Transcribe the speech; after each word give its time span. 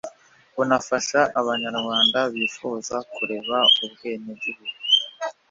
bunafasha 0.55 1.19
abanyarwanda 1.39 2.19
bifuza 2.33 2.95
kureka 3.13 3.57
ubwenegihugu 3.85 4.77